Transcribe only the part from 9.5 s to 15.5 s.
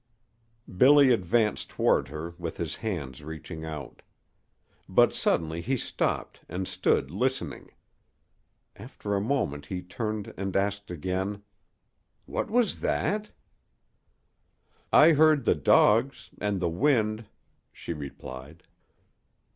he turned and asked again: "What was that?" "I heard